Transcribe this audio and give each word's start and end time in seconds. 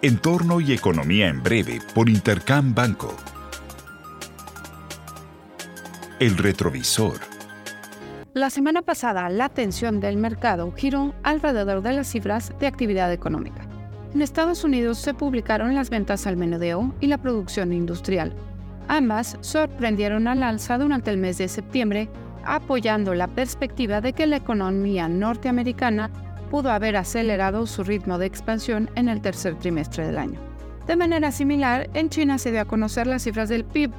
Entorno 0.00 0.60
y 0.60 0.72
economía 0.72 1.26
en 1.26 1.42
breve 1.42 1.80
por 1.92 2.08
Intercam 2.08 2.72
Banco. 2.72 3.12
El 6.20 6.36
retrovisor. 6.36 7.18
La 8.32 8.50
semana 8.50 8.82
pasada, 8.82 9.28
la 9.28 9.46
atención 9.46 9.98
del 9.98 10.16
mercado 10.16 10.72
giró 10.76 11.14
alrededor 11.24 11.82
de 11.82 11.94
las 11.94 12.06
cifras 12.06 12.52
de 12.60 12.68
actividad 12.68 13.12
económica. 13.12 13.66
En 14.14 14.22
Estados 14.22 14.62
Unidos 14.62 14.98
se 14.98 15.14
publicaron 15.14 15.74
las 15.74 15.90
ventas 15.90 16.28
al 16.28 16.36
menudeo 16.36 16.94
y 17.00 17.08
la 17.08 17.18
producción 17.18 17.72
industrial. 17.72 18.34
Ambas 18.86 19.36
sorprendieron 19.40 20.28
al 20.28 20.44
alza 20.44 20.78
durante 20.78 21.10
el 21.10 21.18
mes 21.18 21.38
de 21.38 21.48
septiembre, 21.48 22.08
apoyando 22.44 23.14
la 23.14 23.26
perspectiva 23.26 24.00
de 24.00 24.12
que 24.12 24.28
la 24.28 24.36
economía 24.36 25.08
norteamericana 25.08 26.10
pudo 26.50 26.70
haber 26.70 26.96
acelerado 26.96 27.66
su 27.66 27.84
ritmo 27.84 28.18
de 28.18 28.26
expansión 28.26 28.90
en 28.94 29.08
el 29.08 29.20
tercer 29.20 29.54
trimestre 29.56 30.06
del 30.06 30.18
año. 30.18 30.40
De 30.86 30.96
manera 30.96 31.32
similar, 31.32 31.90
en 31.94 32.08
China 32.08 32.38
se 32.38 32.50
dio 32.50 32.62
a 32.62 32.64
conocer 32.64 33.06
las 33.06 33.22
cifras 33.22 33.48
del 33.48 33.64
PIB, 33.64 33.90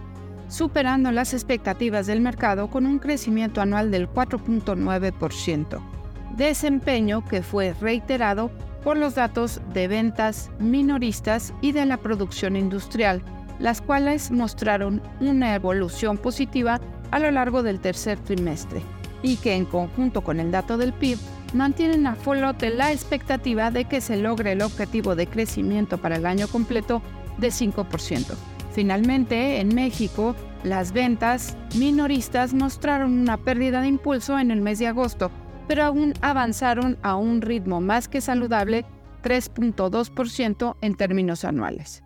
superando 0.47 1.11
las 1.11 1.33
expectativas 1.33 2.07
del 2.07 2.21
mercado 2.21 2.69
con 2.69 2.85
un 2.85 2.97
crecimiento 2.97 3.61
anual 3.61 3.91
del 3.91 4.09
4.9%, 4.09 5.79
desempeño 6.35 7.23
que 7.23 7.43
fue 7.43 7.73
reiterado 7.79 8.49
por 8.83 8.97
los 8.97 9.15
datos 9.15 9.61
de 9.73 9.87
ventas 9.87 10.49
minoristas 10.59 11.53
y 11.61 11.73
de 11.73 11.85
la 11.85 11.97
producción 11.97 12.55
industrial, 12.55 13.21
las 13.59 13.81
cuales 13.81 14.31
mostraron 14.31 15.01
una 15.19 15.53
evolución 15.53 16.17
positiva 16.17 16.79
a 17.11 17.19
lo 17.19 17.29
largo 17.29 17.61
del 17.61 17.79
tercer 17.79 18.17
trimestre 18.19 18.81
y 19.21 19.37
que 19.37 19.53
en 19.53 19.65
conjunto 19.65 20.21
con 20.21 20.39
el 20.39 20.51
dato 20.51 20.77
del 20.77 20.93
PIB 20.93 21.19
mantienen 21.53 22.07
a 22.07 22.15
flote 22.15 22.69
la 22.69 22.91
expectativa 22.91 23.71
de 23.71 23.85
que 23.85 24.01
se 24.01 24.17
logre 24.17 24.53
el 24.53 24.61
objetivo 24.61 25.15
de 25.15 25.27
crecimiento 25.27 25.97
para 25.97 26.17
el 26.17 26.25
año 26.25 26.47
completo 26.47 27.01
de 27.37 27.49
5%. 27.49 28.35
Finalmente, 28.73 29.59
en 29.59 29.73
México, 29.73 30.35
las 30.63 30.91
ventas 30.91 31.55
minoristas 31.75 32.53
mostraron 32.53 33.17
una 33.19 33.37
pérdida 33.37 33.81
de 33.81 33.87
impulso 33.87 34.37
en 34.37 34.51
el 34.51 34.61
mes 34.61 34.79
de 34.79 34.87
agosto, 34.87 35.31
pero 35.67 35.83
aún 35.83 36.13
avanzaron 36.21 36.97
a 37.01 37.15
un 37.15 37.41
ritmo 37.41 37.81
más 37.81 38.07
que 38.07 38.21
saludable, 38.21 38.85
3.2% 39.23 40.75
en 40.81 40.95
términos 40.95 41.43
anuales. 41.45 42.03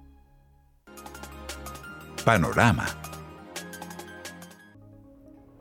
Panorama. 2.25 2.85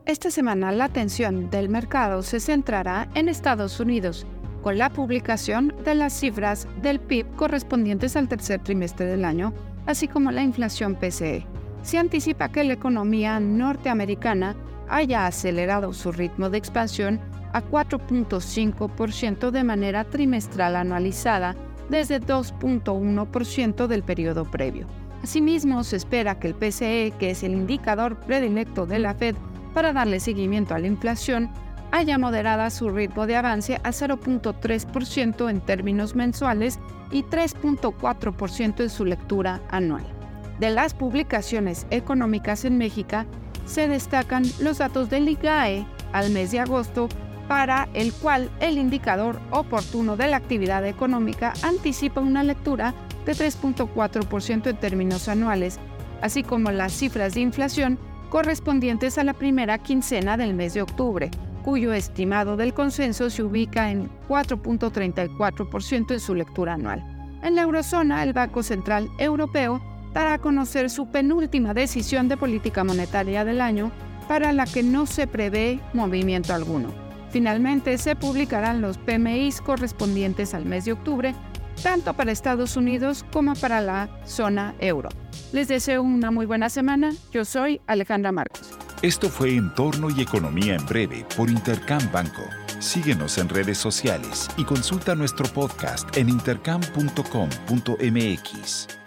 Esta 0.05 0.31
semana 0.31 0.73
la 0.73 0.85
atención 0.85 1.49
del 1.49 1.69
mercado 1.69 2.23
se 2.23 2.41
centrará 2.41 3.07
en 3.15 3.29
Estados 3.29 3.79
Unidos, 3.79 4.27
con 4.61 4.77
la 4.77 4.89
publicación 4.89 5.73
de 5.85 5.95
las 5.95 6.11
cifras 6.11 6.67
del 6.81 6.99
PIB 6.99 7.25
correspondientes 7.37 8.17
al 8.17 8.27
tercer 8.27 8.59
trimestre 8.61 9.05
del 9.05 9.23
año, 9.23 9.53
así 9.85 10.09
como 10.09 10.31
la 10.31 10.43
inflación 10.43 10.95
PCE. 10.95 11.47
Se 11.83 11.97
anticipa 11.97 12.49
que 12.49 12.65
la 12.65 12.73
economía 12.73 13.39
norteamericana 13.39 14.57
haya 14.89 15.25
acelerado 15.25 15.93
su 15.93 16.11
ritmo 16.11 16.49
de 16.49 16.57
expansión 16.57 17.21
a 17.53 17.63
4.5% 17.63 19.51
de 19.51 19.63
manera 19.63 20.03
trimestral 20.03 20.75
anualizada 20.75 21.55
desde 21.89 22.19
2.1% 22.19 23.87
del 23.87 24.03
periodo 24.03 24.43
previo. 24.43 24.85
Asimismo, 25.23 25.81
se 25.85 25.95
espera 25.95 26.39
que 26.39 26.47
el 26.47 26.55
PCE, 26.55 27.13
que 27.17 27.29
es 27.29 27.43
el 27.43 27.53
indicador 27.53 28.17
predilecto 28.17 28.85
de 28.85 28.99
la 28.99 29.13
Fed 29.13 29.37
para 29.73 29.93
darle 29.93 30.19
seguimiento 30.19 30.75
a 30.75 30.79
la 30.79 30.87
inflación, 30.87 31.49
haya 31.91 32.17
moderado 32.17 32.69
su 32.71 32.89
ritmo 32.89 33.27
de 33.27 33.35
avance 33.35 33.75
a 33.83 33.89
0.3% 33.89 35.49
en 35.49 35.61
términos 35.61 36.15
mensuales 36.15 36.79
y 37.11 37.23
3.4% 37.23 38.81
en 38.81 38.89
su 38.89 39.05
lectura 39.05 39.61
anual. 39.69 40.03
De 40.59 40.71
las 40.71 40.93
publicaciones 40.93 41.85
económicas 41.91 42.65
en 42.65 42.77
México, 42.77 43.25
se 43.65 43.87
destacan 43.87 44.43
los 44.59 44.79
datos 44.79 45.09
del 45.09 45.29
IGAE 45.29 45.85
al 46.11 46.31
mes 46.31 46.51
de 46.51 46.59
agosto, 46.59 47.09
para 47.47 47.89
el 47.93 48.13
cual 48.13 48.49
el 48.59 48.77
indicador 48.77 49.39
oportuno 49.51 50.15
de 50.15 50.27
la 50.27 50.37
actividad 50.37 50.85
económica 50.87 51.53
anticipa 51.61 52.21
una 52.21 52.43
lectura 52.43 52.93
de 53.25 53.33
3.4% 53.33 54.67
en 54.67 54.77
términos 54.77 55.27
anuales, 55.27 55.79
así 56.21 56.41
como 56.41 56.71
las 56.71 56.93
cifras 56.93 57.33
de 57.33 57.41
inflación 57.41 57.99
correspondientes 58.33 59.19
a 59.19 59.23
la 59.23 59.33
primera 59.35 59.77
quincena 59.77 60.37
del 60.37 60.55
mes 60.55 60.73
de 60.73 60.81
octubre, 60.81 61.29
cuyo 61.63 61.93
estimado 61.93 62.57
del 62.57 62.73
consenso 62.73 63.29
se 63.29 63.43
ubica 63.43 63.91
en 63.91 64.09
4.34% 64.27 66.13
en 66.13 66.19
su 66.19 66.33
lectura 66.33 66.73
anual. 66.73 67.03
En 67.43 67.53
la 67.53 67.61
eurozona, 67.61 68.23
el 68.23 68.33
Banco 68.33 68.63
Central 68.63 69.07
Europeo 69.19 69.83
dará 70.15 70.33
a 70.33 70.39
conocer 70.39 70.89
su 70.89 71.11
penúltima 71.11 71.75
decisión 71.75 72.27
de 72.27 72.35
política 72.35 72.83
monetaria 72.83 73.45
del 73.45 73.61
año, 73.61 73.91
para 74.27 74.51
la 74.51 74.65
que 74.65 74.81
no 74.81 75.05
se 75.05 75.27
prevé 75.27 75.79
movimiento 75.93 76.55
alguno. 76.55 76.89
Finalmente, 77.29 77.99
se 77.99 78.15
publicarán 78.15 78.81
los 78.81 78.97
PMIs 78.97 79.61
correspondientes 79.61 80.55
al 80.55 80.65
mes 80.65 80.85
de 80.85 80.93
octubre, 80.93 81.35
tanto 81.81 82.13
para 82.13 82.31
Estados 82.31 82.77
Unidos 82.77 83.25
como 83.31 83.55
para 83.55 83.81
la 83.81 84.09
zona 84.25 84.75
euro. 84.79 85.09
Les 85.51 85.67
deseo 85.67 86.03
una 86.03 86.29
muy 86.31 86.45
buena 86.45 86.69
semana. 86.69 87.11
Yo 87.31 87.43
soy 87.45 87.81
Alejandra 87.87 88.31
Marcos. 88.31 88.71
Esto 89.01 89.29
fue 89.29 89.55
Entorno 89.55 90.09
y 90.09 90.21
Economía 90.21 90.75
en 90.75 90.85
Breve 90.85 91.25
por 91.35 91.49
Intercam 91.49 92.09
Banco. 92.11 92.43
Síguenos 92.79 93.37
en 93.37 93.49
redes 93.49 93.77
sociales 93.77 94.47
y 94.57 94.63
consulta 94.63 95.15
nuestro 95.15 95.45
podcast 95.51 96.15
en 96.17 96.29
intercam.com.mx. 96.29 99.02